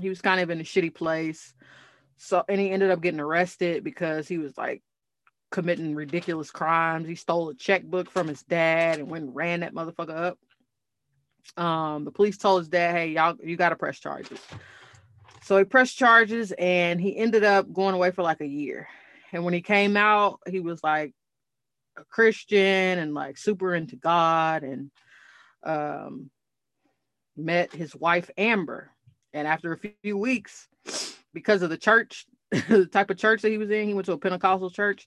[0.00, 1.52] he was kind of in a shitty place.
[2.16, 4.82] So, and he ended up getting arrested because he was like
[5.50, 7.06] committing ridiculous crimes.
[7.08, 10.38] He stole a checkbook from his dad and went and ran that motherfucker up.
[11.56, 14.40] Um, the police told his dad, "Hey, y'all, you got to press charges."
[15.42, 18.88] So he pressed charges, and he ended up going away for like a year.
[19.32, 21.14] And when he came out, he was like
[21.96, 24.90] a Christian and like super into God and
[25.64, 26.30] um,
[27.36, 28.90] met his wife Amber.
[29.32, 30.68] And after a few weeks,
[31.32, 34.12] because of the church, the type of church that he was in, he went to
[34.12, 35.06] a Pentecostal church.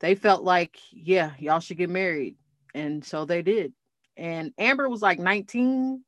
[0.00, 2.36] They felt like, yeah, y'all should get married.
[2.74, 3.72] And so they did.
[4.16, 6.02] And Amber was like 19.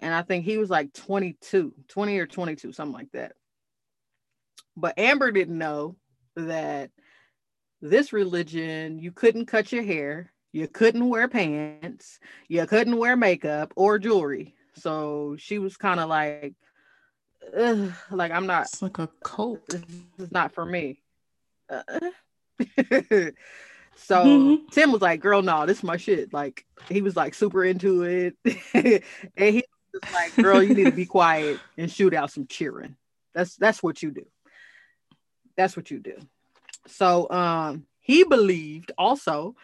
[0.00, 3.32] And I think he was like 22, 20 or 22, something like that.
[4.76, 5.96] But Amber didn't know
[6.36, 6.90] that
[7.80, 13.72] this religion, you couldn't cut your hair, you couldn't wear pants, you couldn't wear makeup
[13.76, 14.54] or jewelry.
[14.74, 16.54] So she was kind of like,
[18.10, 18.66] like I'm not.
[18.66, 19.66] It's like a cult.
[19.68, 19.82] This
[20.18, 21.02] is not for me.
[21.68, 21.82] Uh,
[24.04, 24.68] so mm-hmm.
[24.70, 28.02] Tim was like, "Girl, no, this is my shit." Like he was like super into
[28.04, 28.36] it,
[28.74, 32.96] and he was like, "Girl, you need to be quiet and shoot out some cheering."
[33.34, 34.26] That's that's what you do.
[35.56, 36.16] That's what you do.
[36.86, 39.56] So um he believed also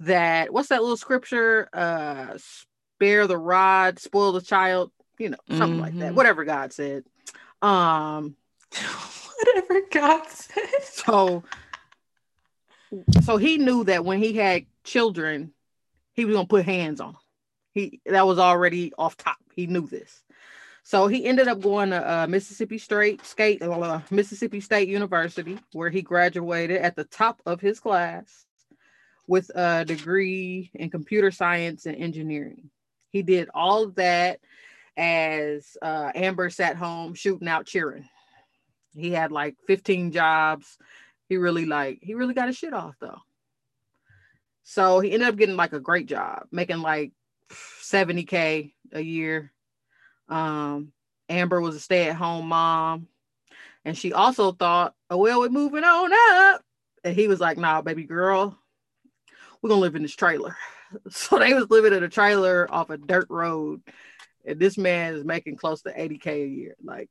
[0.00, 1.68] that what's that little scripture?
[1.72, 5.80] Uh spare the rod, spoil the child, you know, something mm-hmm.
[5.80, 6.06] like that.
[6.06, 6.14] Mm-hmm.
[6.14, 7.04] Whatever God said.
[7.62, 8.36] Um
[9.38, 10.82] whatever God said.
[10.82, 11.44] So
[13.22, 15.52] so he knew that when he had children,
[16.12, 17.22] he was gonna put hands on them.
[17.72, 19.38] He that was already off top.
[19.54, 20.22] He knew this.
[20.82, 25.90] So he ended up going to uh, Mississippi State Skate uh, Mississippi State University, where
[25.90, 28.46] he graduated at the top of his class
[29.26, 32.70] with a degree in computer science and engineering.
[33.10, 34.38] He did all of that
[34.96, 38.08] as uh, Amber sat home shooting out cheering.
[38.94, 40.78] He had like 15 jobs.
[41.28, 43.18] He really like he really got his shit off though.
[44.62, 47.12] So he ended up getting like a great job, making like
[47.50, 49.52] 70k a year.
[50.28, 50.92] Um,
[51.28, 53.08] Amber was a stay-at-home mom,
[53.84, 56.62] and she also thought, "Oh well, we're moving on up."
[57.04, 58.58] And he was like, "Nah, baby girl,
[59.62, 60.56] we're gonna live in this trailer."
[61.10, 63.82] So they was living in a trailer off a dirt road,
[64.44, 66.76] and this man is making close to 80k a year.
[66.80, 67.10] Like,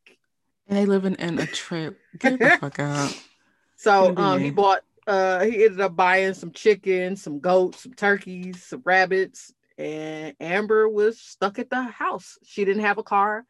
[0.66, 1.98] and they living in a trailer.
[2.18, 3.14] Get the fuck out.
[3.76, 8.64] So um, he bought uh he ended up buying some chickens, some goats, some turkeys,
[8.64, 12.38] some rabbits, and Amber was stuck at the house.
[12.44, 13.46] She didn't have a car.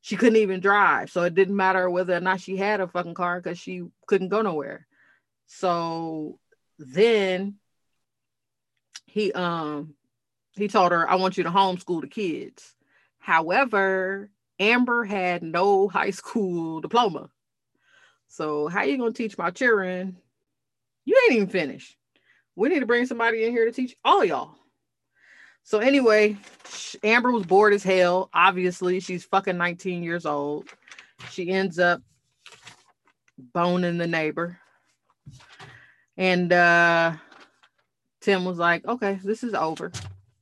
[0.00, 1.10] She couldn't even drive.
[1.10, 4.28] So it didn't matter whether or not she had a fucking car because she couldn't
[4.28, 4.86] go nowhere.
[5.46, 6.38] So
[6.78, 7.56] then
[9.06, 9.94] he um
[10.52, 12.74] he told her, I want you to homeschool the kids.
[13.18, 17.30] However, Amber had no high school diploma.
[18.28, 20.16] So how you gonna teach my children
[21.08, 21.96] you ain't even finished.
[22.54, 24.56] We need to bring somebody in here to teach all y'all.
[25.62, 26.36] So anyway,
[27.02, 28.28] Amber was bored as hell.
[28.34, 30.68] Obviously, she's fucking 19 years old.
[31.30, 32.02] She ends up
[33.54, 34.58] boning the neighbor.
[36.18, 37.16] And uh
[38.20, 39.90] Tim was like, okay, this is over.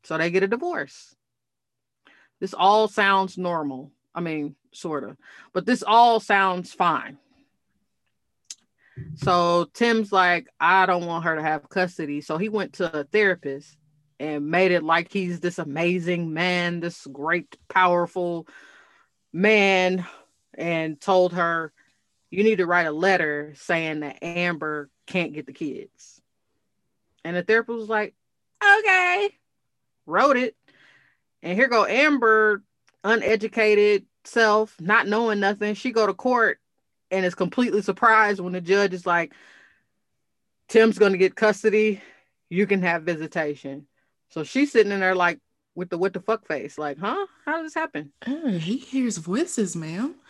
[0.03, 1.15] So they get a divorce.
[2.41, 3.93] This all sounds normal.
[4.17, 5.17] I mean, sort of,
[5.53, 7.19] but this all sounds fine.
[9.17, 12.21] So Tim's like, I don't want her to have custody.
[12.21, 13.77] So he went to a therapist
[14.19, 18.47] and made it like he's this amazing man, this great, powerful
[19.33, 20.07] man,
[20.55, 21.73] and told her,
[22.31, 26.21] You need to write a letter saying that Amber can't get the kids.
[27.25, 28.15] And the therapist was like,
[28.63, 29.31] Okay,
[30.07, 30.57] wrote it.
[31.43, 32.63] And here go Amber,
[33.05, 35.75] uneducated self, not knowing nothing.
[35.75, 36.59] She go to court
[37.11, 39.33] and is completely surprised when the judge is like,
[40.69, 42.01] Tim's going to get custody.
[42.49, 43.87] You can have visitation.
[44.31, 45.39] So she's sitting in there like
[45.75, 47.27] with the what the fuck face, like, huh?
[47.45, 48.13] How did this happen?
[48.27, 50.15] Oh, he hears voices, ma'am.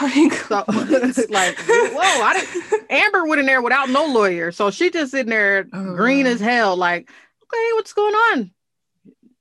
[0.00, 0.64] Like, so,
[1.28, 2.22] like, whoa!
[2.22, 2.86] I didn't.
[2.90, 6.38] Amber went in there without no lawyer, so she just sitting there oh, green as
[6.38, 7.10] hell, like,
[7.42, 8.52] okay, what's going on?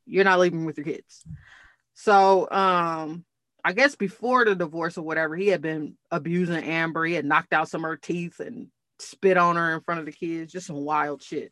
[0.08, 1.24] You're not leaving with your kids.
[1.94, 3.24] So, um,
[3.64, 7.06] I guess before the divorce or whatever, he had been abusing Amber.
[7.06, 8.68] He had knocked out some of her teeth and
[9.00, 11.52] spit on her in front of the kids, just some wild shit.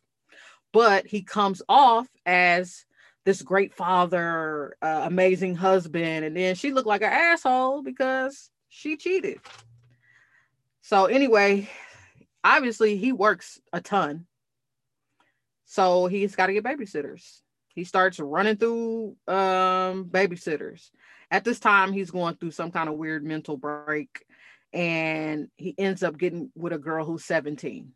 [0.72, 2.84] But he comes off as
[3.24, 8.96] this great father, uh, amazing husband, and then she looked like an asshole because she
[8.96, 9.38] cheated.
[10.82, 11.68] So anyway,
[12.42, 14.26] obviously he works a ton.
[15.66, 17.40] So he's got to get babysitters.
[17.74, 20.90] He starts running through um, babysitters
[21.30, 24.24] at this time he's going through some kind of weird mental break
[24.72, 27.92] and he ends up getting with a girl who's 17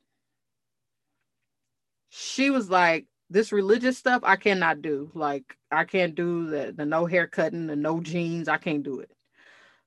[2.08, 5.10] she was like this religious stuff i cannot do.
[5.14, 8.48] Like i can't do the, the no hair cutting the no jeans.
[8.48, 9.10] I can't do it.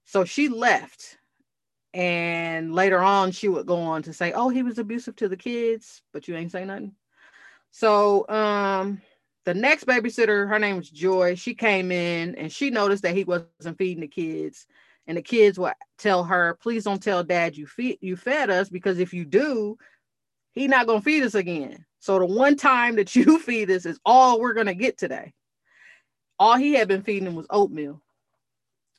[0.05, 1.17] So she left
[1.93, 5.37] and later on she would go on to say oh he was abusive to the
[5.37, 6.93] kids but you ain't say nothing.
[7.71, 9.01] So um
[9.47, 11.35] the next babysitter, her name was Joy.
[11.35, 14.67] She came in and she noticed that he wasn't feeding the kids.
[15.07, 18.67] And the kids would tell her, please don't tell dad you feed you fed us
[18.67, 19.77] because if you do,
[20.51, 21.85] he's not gonna feed us again.
[22.01, 25.31] So the one time that you feed us is all we're gonna get today.
[26.37, 28.01] All he had been feeding him was oatmeal.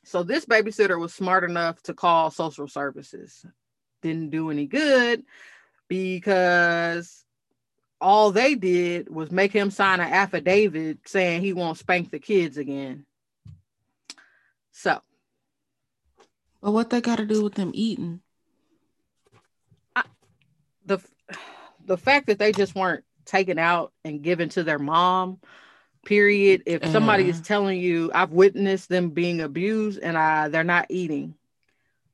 [0.03, 3.45] So this babysitter was smart enough to call social services.
[4.01, 5.21] Didn't do any good
[5.87, 7.23] because
[8.01, 12.57] all they did was make him sign an affidavit saying he won't spank the kids
[12.57, 13.05] again.
[14.71, 15.01] So,
[16.61, 18.21] but what they got to do with them eating?
[19.95, 20.03] I,
[20.85, 20.99] the
[21.85, 25.39] the fact that they just weren't taken out and given to their mom.
[26.05, 26.63] Period.
[26.65, 30.85] If uh, somebody is telling you, I've witnessed them being abused and I they're not
[30.89, 31.35] eating.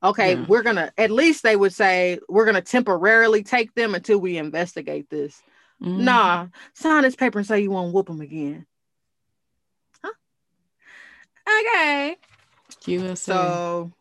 [0.02, 0.45] Okay, yeah.
[0.48, 5.10] we're gonna at least they would say we're gonna temporarily take them until we investigate
[5.10, 5.41] this
[5.81, 6.05] Mm-hmm.
[6.05, 8.65] Nah, sign this paper and say you won't whoop him again.
[10.03, 10.11] Huh?
[11.47, 12.17] Okay.
[12.88, 13.15] USA.
[13.15, 13.91] So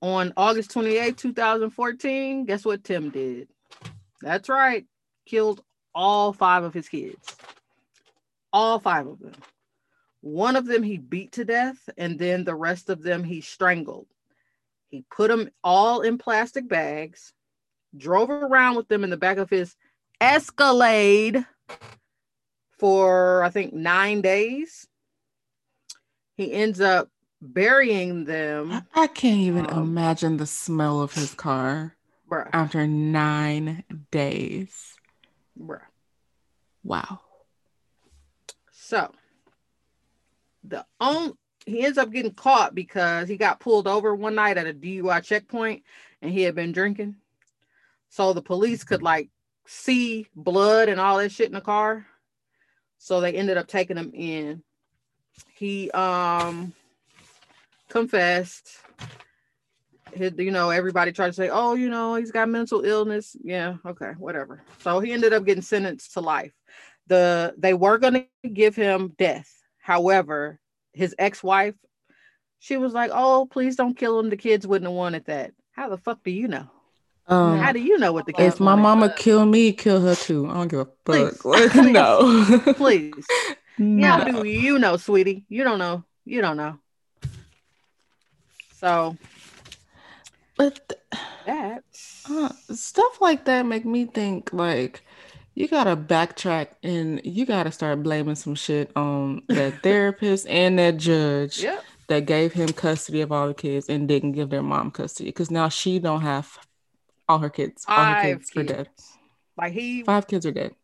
[0.00, 3.48] on August 28, 2014, guess what Tim did?
[4.20, 4.86] That's right.
[5.26, 5.62] Killed
[5.94, 7.36] all five of his kids.
[8.52, 9.34] All five of them.
[10.20, 14.06] One of them he beat to death, and then the rest of them he strangled.
[14.90, 17.32] He put them all in plastic bags,
[17.96, 19.76] drove around with them in the back of his
[20.20, 21.44] Escalade
[22.78, 24.86] for I think nine days.
[26.36, 28.86] He ends up burying them.
[28.94, 31.96] I can't even um, imagine the smell of his car
[32.30, 32.48] bruh.
[32.52, 34.94] after nine days.
[35.60, 35.80] Bruh.
[36.84, 37.20] Wow.
[38.70, 39.12] So
[40.64, 41.32] the only
[41.66, 45.22] he ends up getting caught because he got pulled over one night at a DUI
[45.22, 45.82] checkpoint
[46.22, 47.16] and he had been drinking.
[48.08, 49.28] So the police could like
[49.68, 52.06] see blood and all that shit in the car.
[52.96, 54.62] So they ended up taking him in.
[55.54, 56.72] He um
[57.88, 58.70] confessed.
[60.12, 63.36] His, you know, everybody tried to say, oh, you know, he's got mental illness.
[63.44, 64.62] Yeah, okay, whatever.
[64.78, 66.54] So he ended up getting sentenced to life.
[67.06, 69.52] The they were gonna give him death.
[69.78, 70.58] However,
[70.94, 71.74] his ex-wife,
[72.58, 74.30] she was like, "Oh, please don't kill him.
[74.30, 76.70] The kids wouldn't have wanted that." How the fuck do you know?
[77.28, 78.34] Um, How do you know what the?
[78.38, 80.48] If my mama kill me, kill her too.
[80.48, 81.38] I don't give a fuck.
[81.40, 81.92] Please, please.
[81.92, 83.26] no, please.
[83.80, 84.08] No.
[84.08, 85.44] How do you know, sweetie?
[85.48, 86.02] You don't know.
[86.24, 86.80] You don't know.
[88.74, 89.16] So,
[90.56, 91.00] but
[91.46, 91.84] that
[92.28, 95.04] uh, stuff like that make me think like
[95.54, 100.96] you gotta backtrack and you gotta start blaming some shit on that therapist and that
[100.96, 101.84] judge yep.
[102.08, 105.50] that gave him custody of all the kids and didn't give their mom custody because
[105.50, 106.58] now she don't have
[107.28, 107.84] all her kids.
[107.86, 108.88] All her kids, kids are dead.
[109.56, 110.74] Like he five kids are dead.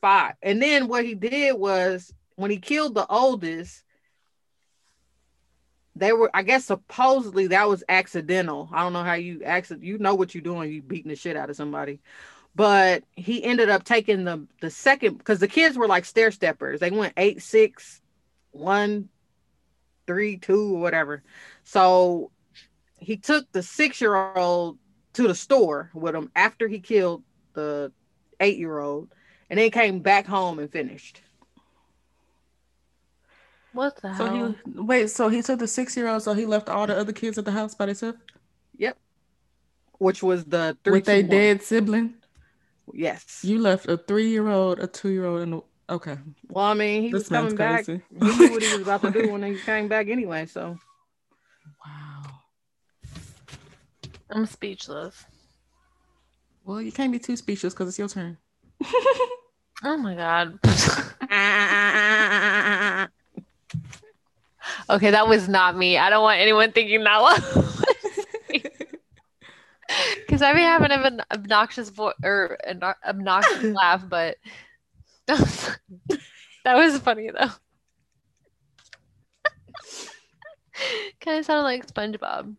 [0.00, 0.34] Five.
[0.42, 3.82] And then what he did was when he killed the oldest,
[5.98, 9.98] they were i guess supposedly that was accidental i don't know how you accident you
[9.98, 12.00] know what you're doing you beating the shit out of somebody
[12.54, 16.80] but he ended up taking the the second because the kids were like stair steppers
[16.80, 18.00] they went eight six
[18.52, 19.08] one
[20.06, 21.22] three two or whatever
[21.64, 22.30] so
[22.98, 24.78] he took the six year old
[25.18, 27.92] to the store with him after he killed the
[28.38, 29.08] eight year old
[29.50, 31.20] and then came back home and finished
[33.72, 34.54] what the so hell?
[34.64, 37.12] He, wait, so he took the six year old, so he left all the other
[37.12, 38.18] kids at the house by themselves?
[38.76, 38.96] Yep.
[39.98, 40.94] Which was the three.
[40.94, 42.14] With a dead sibling?
[42.92, 43.40] Yes.
[43.42, 46.16] You left a three year old, a two year old, and a, okay.
[46.48, 47.86] Well, I mean, he this was coming back.
[47.86, 50.78] He knew what he was about to do when he came back anyway, so.
[51.84, 52.22] Wow.
[54.30, 55.24] I'm speechless.
[56.64, 58.36] Well, you can't be too speechless because it's your turn.
[59.84, 60.58] oh my god.
[64.90, 65.98] Okay, that was not me.
[65.98, 67.84] I don't want anyone thinking that was.
[70.16, 74.36] Because I may have an obnoxious voice or an obnoxious laugh, but
[75.26, 75.78] that
[76.64, 77.50] was funny though.
[81.20, 82.56] kind of sounded like SpongeBob.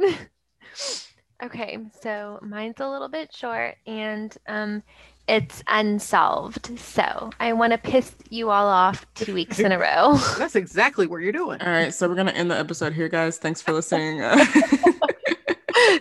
[1.42, 4.82] okay, so mine's a little bit short, and um,
[5.28, 6.78] it's unsolved.
[6.78, 10.16] So I want to piss you all off two weeks in a row.
[10.38, 11.60] That's exactly what you're doing.
[11.62, 11.94] All right.
[11.94, 13.38] So we're going to end the episode here, guys.
[13.38, 14.22] Thanks for listening.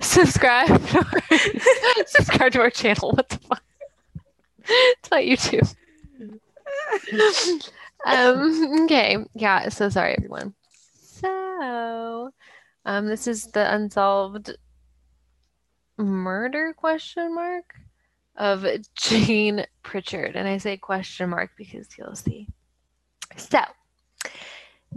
[0.01, 0.81] subscribe.
[2.07, 3.11] subscribe to our channel.
[3.11, 3.63] What the fuck?
[4.67, 5.75] It's not YouTube.
[8.05, 9.17] um, okay.
[9.33, 9.69] Yeah.
[9.69, 10.53] So sorry, everyone.
[11.01, 12.31] So
[12.89, 14.57] um, this is the unsolved
[15.95, 17.75] murder question mark
[18.35, 20.35] of Jane Pritchard.
[20.35, 22.47] And I say question mark because you'll see.
[23.37, 23.59] So,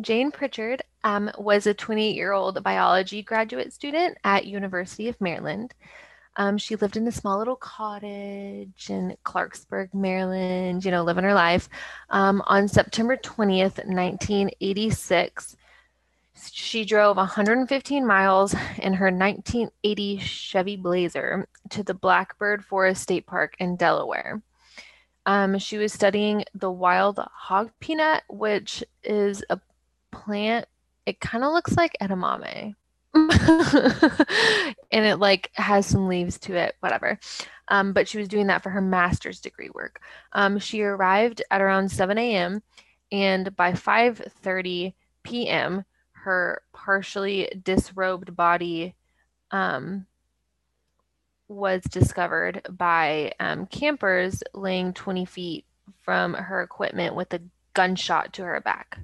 [0.00, 5.74] Jane Pritchard um, was a 28 year old biology graduate student at University of Maryland.
[6.36, 11.34] Um, she lived in a small little cottage in Clarksburg, Maryland, you know, living her
[11.34, 11.68] life.
[12.08, 15.56] Um, on September 20th, 1986,
[16.50, 23.54] she drove 115 miles in her 1980 Chevy Blazer to the Blackbird Forest State Park
[23.58, 24.42] in Delaware.
[25.26, 29.60] Um, she was studying the wild hog peanut, which is a
[30.10, 30.66] plant.
[31.06, 32.74] It kind of looks like edamame.
[33.14, 37.18] and it like has some leaves to it, whatever.
[37.68, 40.00] Um, but she was doing that for her master's degree work.
[40.32, 42.62] Um, she arrived at around 7 a.m.
[43.12, 45.84] and by 5:30 p.m
[46.22, 48.94] her partially disrobed body
[49.50, 50.06] um,
[51.48, 55.64] was discovered by um, campers laying 20 feet
[56.00, 57.40] from her equipment with a
[57.74, 59.00] gunshot to her back.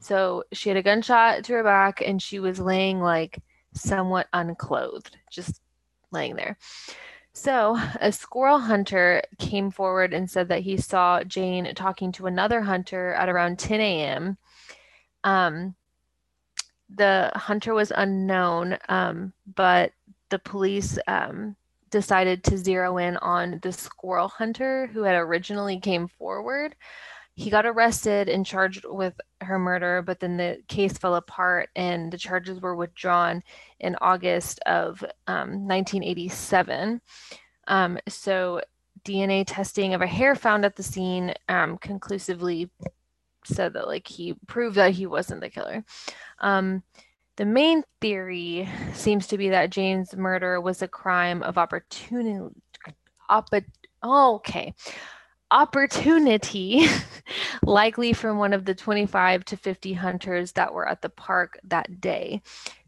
[0.00, 3.38] So she had a gunshot to her back and she was laying like
[3.72, 5.62] somewhat unclothed, just
[6.12, 6.58] laying there.
[7.36, 12.60] So, a squirrel hunter came forward and said that he saw Jane talking to another
[12.60, 14.38] hunter at around 10 a.m.
[15.24, 15.74] Um,
[16.96, 19.92] the hunter was unknown, um, but
[20.30, 21.56] the police um,
[21.90, 26.74] decided to zero in on the squirrel hunter who had originally came forward.
[27.36, 32.12] He got arrested and charged with her murder, but then the case fell apart and
[32.12, 33.42] the charges were withdrawn
[33.80, 37.00] in August of um, 1987.
[37.66, 38.60] Um, so,
[39.04, 42.70] DNA testing of a hair found at the scene um, conclusively
[43.46, 45.84] said that, like, he proved that he wasn't the killer.
[46.40, 46.82] Um,
[47.36, 52.54] the main theory seems to be that Jane's murder was a crime of opportunity.
[53.28, 53.64] Oppo-
[54.02, 54.74] oh, okay.
[55.50, 56.86] Opportunity,
[57.62, 62.00] likely from one of the 25 to 50 hunters that were at the park that
[62.00, 62.40] day,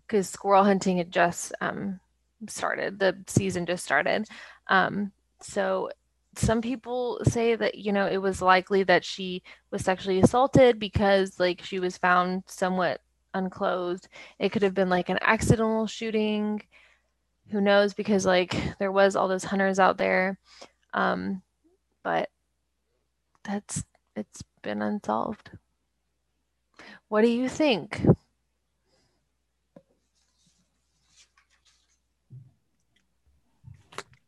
[0.06, 2.00] because squirrel hunting had just um,
[2.48, 2.98] started.
[2.98, 4.26] The season just started.
[4.68, 5.90] Um, so
[6.38, 11.38] some people say that you know it was likely that she was sexually assaulted because
[11.40, 13.00] like she was found somewhat
[13.34, 14.08] unclothed.
[14.38, 16.62] It could have been like an accidental shooting.
[17.50, 17.94] Who knows?
[17.94, 20.38] Because like there was all those hunters out there.
[20.94, 21.42] Um,
[22.02, 22.30] but
[23.44, 23.84] that's
[24.16, 25.50] it's been unsolved.
[27.08, 28.04] What do you think?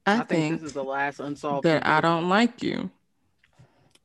[0.09, 2.91] I, I think, think this is the last unsolved that I don't like you.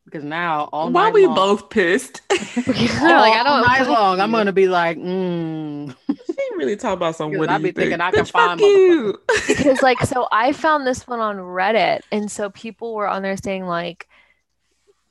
[0.05, 2.21] because now all Why night we long, both pissed?
[2.29, 5.95] like I don't all night like long, I'm gonna be like, mm.
[6.09, 7.37] she really talk about some.
[7.37, 8.01] What I you be thinking think?
[8.01, 9.19] I can Bitch, find you.
[9.47, 13.37] because like so I found this one on Reddit and so people were on there
[13.37, 14.07] saying like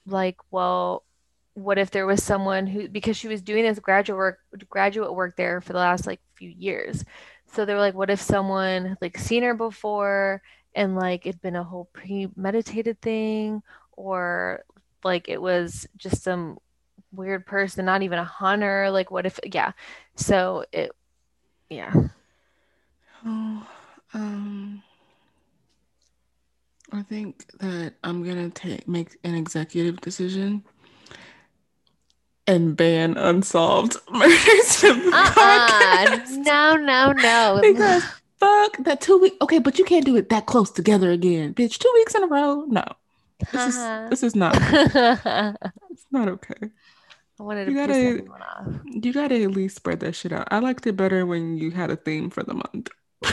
[0.07, 1.05] like well
[1.55, 4.39] what if there was someone who because she was doing this graduate work
[4.71, 7.05] graduate work there for the last like few years
[7.53, 10.43] so they were like what if someone like seen her before
[10.75, 13.63] and like it'd been a whole premeditated thing
[13.93, 14.65] or
[15.05, 16.59] like it was just some
[17.13, 19.73] weird person not even a hunter like what if yeah
[20.17, 20.91] so it
[21.69, 21.93] yeah
[23.25, 23.67] Oh,
[24.15, 24.83] um,
[26.91, 30.65] I think that I'm gonna take make an executive decision
[32.49, 36.07] and ban unsolved murders from uh-uh.
[36.07, 36.31] podcast.
[36.39, 38.03] no no no Because
[38.43, 39.35] fuck that two week.
[39.41, 41.79] Okay, but you can't do it that close together again, bitch.
[41.79, 42.65] Two weeks in a row.
[42.69, 42.85] No,
[43.53, 44.09] this is Uh-huh.
[44.11, 44.55] this is not.
[45.93, 46.71] It's not okay.
[47.39, 48.67] I wanted to You piss gotta- everyone off.
[48.85, 50.49] You gotta at least spread that shit out.
[50.51, 52.89] I liked it better when you had a theme for the month.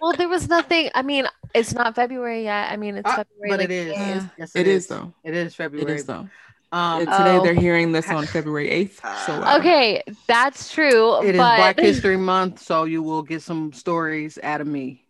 [0.00, 0.90] Well, there was nothing.
[0.96, 2.72] I mean, it's not February yet.
[2.72, 3.50] I mean, it's Ah, February.
[3.50, 3.94] but like, it is.
[3.94, 4.22] days.
[4.36, 5.14] Yes, it is though.
[5.22, 5.94] It is February.
[5.94, 6.28] is though.
[6.72, 7.42] Um, today Oh.
[7.42, 9.00] they're hearing this on February eighth.
[9.26, 11.20] So uh, Okay, that's true.
[11.22, 15.04] it is but Black History Month, so you will get some stories out of me,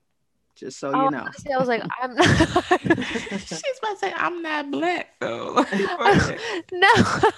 [0.56, 1.20] just so Oh, you know.
[1.20, 2.16] honestly, I was like, I'm
[3.38, 5.52] she's about to say I'm not black though.
[5.54, 6.64] Like, fuck it.
[6.72, 7.30] no.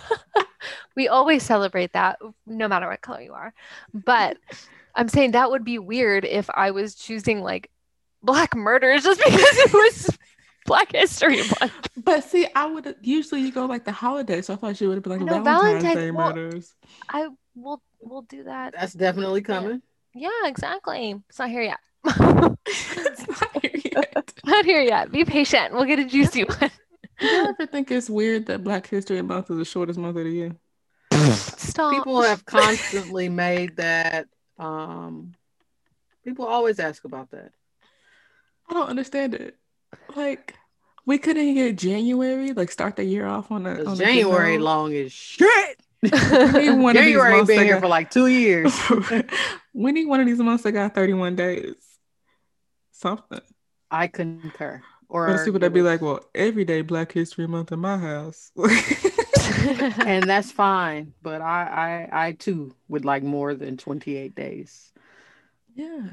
[0.97, 3.53] we always celebrate that, no matter what color you are.
[3.93, 4.39] But
[4.95, 7.71] I'm saying that would be weird if I was choosing like
[8.23, 10.19] black murders just because it was
[10.67, 11.89] Black History Month.
[11.97, 14.95] but see, I would usually you go like the holiday, so I thought she would
[14.95, 16.75] have been like I know, Valentine's, Valentine's- Day well- murders.
[17.09, 18.75] I will we'll do that.
[18.79, 19.83] That's definitely coming.
[20.15, 21.21] Yeah, exactly.
[21.29, 21.79] It's not here yet.
[22.67, 24.33] it's not here yet.
[24.45, 25.11] not here yet.
[25.11, 25.75] Be patient.
[25.75, 26.71] We'll get a juicy one.
[27.21, 30.25] Do you ever think it's weird that Black History Month is the shortest month of
[30.25, 30.53] the year?
[31.33, 31.95] Stop.
[31.95, 34.27] People have constantly made that.
[34.59, 35.33] Um,
[36.25, 37.53] people always ask about that.
[38.69, 39.57] I don't understand it.
[40.15, 40.55] Like,
[41.07, 44.65] we couldn't get January, like start the year off on a, on a January note?
[44.65, 45.79] long as shit.
[46.03, 48.79] One of these January been here got- for like two years.
[49.73, 51.75] we need one of these months that got 31 days.
[52.93, 53.41] Something.
[53.91, 54.83] I concur.
[55.09, 58.51] Or there's people that be like, well, every day Black History Month in my house.
[60.05, 61.15] and that's fine.
[61.23, 64.93] But I, I, I too would like more than twenty eight days.
[65.75, 66.09] yeah.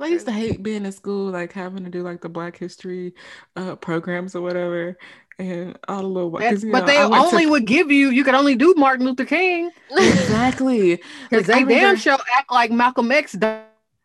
[0.00, 3.14] I used to hate being in school, like having to do like the Black History
[3.56, 4.96] uh, programs or whatever,
[5.38, 6.30] and all the little.
[6.38, 8.10] 'cause, but know, they went to- only would give you.
[8.10, 10.96] You could only do Martin Luther King exactly
[11.30, 13.62] because Like, they damn remember- sure act like Malcolm X don't,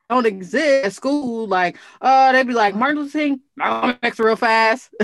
[0.09, 1.47] don't exist at school.
[1.47, 4.89] Like, uh, they'd be like Martin Luther King, Malcolm X, real fast.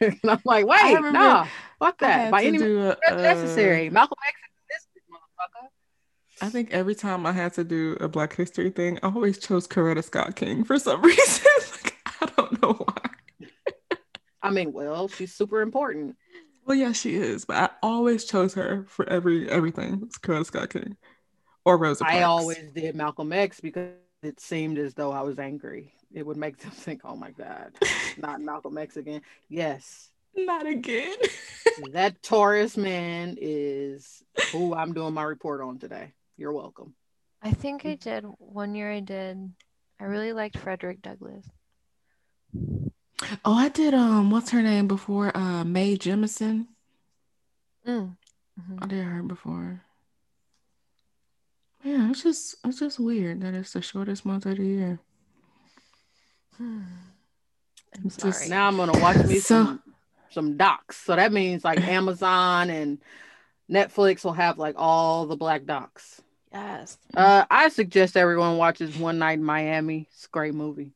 [0.00, 1.46] and I'm like, wait, no, nah,
[1.78, 2.30] fuck that.
[2.30, 3.90] By any means uh, necessary.
[3.90, 4.38] Malcolm X
[4.70, 5.68] existed, motherfucker.
[6.40, 9.66] I think every time I had to do a Black History thing, I always chose
[9.66, 11.46] Coretta Scott King for some reason.
[11.84, 13.96] like, I don't know why.
[14.42, 16.16] I mean, well, she's super important.
[16.64, 20.02] Well, yeah, she is, but I always chose her for every everything.
[20.04, 20.96] It's Coretta Scott King
[21.64, 22.16] or Rosa Parks.
[22.16, 23.90] I always did Malcolm X because
[24.22, 25.94] it seemed as though I was angry.
[26.12, 27.72] It would make them think, "Oh my God,
[28.18, 31.16] not Malcolm X again." Yes, not again.
[31.92, 34.22] that Taurus man is
[34.52, 36.12] who I'm doing my report on today.
[36.38, 36.94] You're welcome.
[37.42, 38.90] I think I did one year.
[38.90, 39.52] I did.
[40.00, 41.44] I really liked Frederick Douglass.
[43.44, 43.92] Oh, I did.
[43.92, 45.36] Um, what's her name before?
[45.36, 46.68] Uh, Mae Jemison.
[47.86, 48.16] Mm.
[48.60, 48.78] Mm-hmm.
[48.80, 49.82] I did her before.
[51.82, 55.00] Yeah, it's just it's just weird that it's the shortest month of the year.
[56.56, 56.82] Hmm.
[57.96, 58.32] I'm sorry.
[58.32, 59.82] Just, now I'm gonna watch me so, some
[60.30, 60.98] some docs.
[60.98, 62.98] So that means like Amazon and
[63.70, 66.20] Netflix will have like all the black docs.
[66.52, 66.98] Yes.
[67.14, 70.08] Uh, I suggest everyone watches One Night in Miami.
[70.12, 70.92] It's a great movie.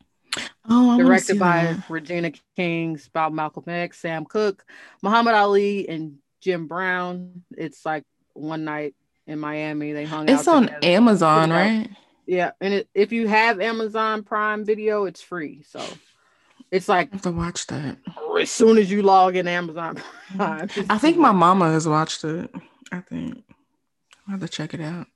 [0.68, 1.90] Oh, directed by that.
[1.90, 4.64] Regina King, about Malcolm X, Sam Cooke,
[5.02, 7.42] Muhammad Ali, and Jim Brown.
[7.56, 8.94] It's like one night
[9.26, 9.92] in Miami.
[9.92, 10.86] They hung it's on together.
[10.86, 11.90] Amazon, right?
[12.26, 15.64] Yeah, and it, if you have Amazon Prime Video, it's free.
[15.68, 15.82] So
[16.70, 17.98] it's like I have to watch that
[18.40, 20.00] as soon as you log in Amazon
[20.36, 20.68] Prime.
[20.88, 22.50] I think my mama has watched it.
[22.90, 23.42] I think
[24.28, 25.08] I have to check it out.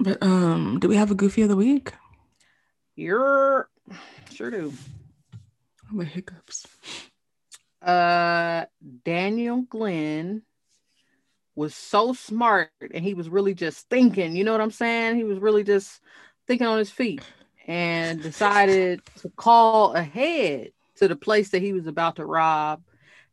[0.00, 1.92] But um, do we have a goofy of the week?
[2.96, 3.68] You're
[4.32, 4.72] sure do.
[5.90, 6.66] My hiccups.
[7.82, 8.64] Uh,
[9.04, 10.42] Daniel Glenn
[11.54, 15.16] was so smart and he was really just thinking, you know what I'm saying?
[15.16, 16.00] He was really just
[16.46, 17.22] thinking on his feet
[17.66, 22.82] and decided to call ahead to the place that he was about to rob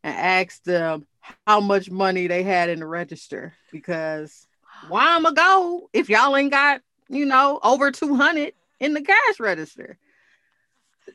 [0.02, 1.06] and asked them
[1.46, 4.47] how much money they had in the register because
[4.88, 9.40] why am I go if y'all ain't got, you know, over 200 in the cash
[9.40, 9.98] register?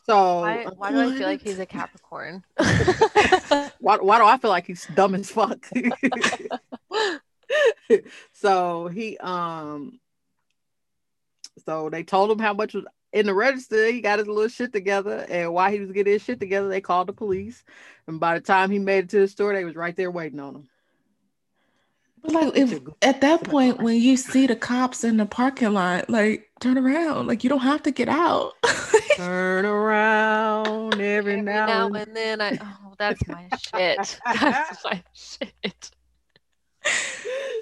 [0.08, 2.42] So why, why do I feel like he's a Capricorn?
[2.56, 5.66] why, why do I feel like he's dumb as fuck?
[8.32, 10.00] so he um
[11.66, 13.92] so they told him how much was in the register.
[13.92, 16.80] He got his little shit together, and while he was getting his shit together, they
[16.80, 17.62] called the police.
[18.06, 20.40] And by the time he made it to the store, they was right there waiting
[20.40, 20.68] on him.
[22.22, 26.08] But like if at that point when you see the cops in the parking lot,
[26.10, 27.26] like turn around.
[27.26, 28.54] Like you don't have to get out.
[29.16, 31.96] turn around every, every now, now and...
[31.96, 32.40] and then.
[32.40, 34.20] I oh that's my shit.
[34.40, 35.90] That's my shit.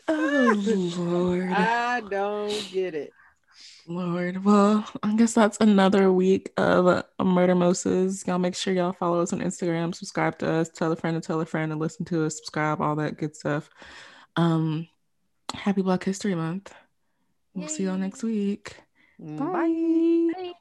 [0.08, 0.54] Oh
[0.96, 1.50] Lord.
[1.50, 3.12] I don't get it.
[3.88, 4.44] Lord.
[4.44, 8.26] Well, I guess that's another week of uh, Murder Moses.
[8.26, 11.24] Y'all make sure y'all follow us on Instagram, subscribe to us, tell a friend to
[11.24, 13.70] tell a friend and listen to us, subscribe, all that good stuff.
[14.36, 14.88] Um,
[15.54, 16.74] happy Black History Month.
[17.54, 17.68] We'll Yay.
[17.68, 18.76] see y'all next week.
[19.18, 20.32] Bye.
[20.34, 20.52] Bye.